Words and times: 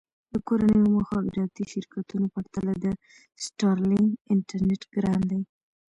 د 0.31 0.33
کورنیو 0.47 0.95
مخابراتي 0.99 1.63
شرکتونو 1.73 2.25
پرتله 2.35 2.73
د 2.83 2.85
سټارلېنک 3.43 4.11
انټرنېټ 4.33 4.81
ګران 4.93 5.21
دی. 5.31 5.39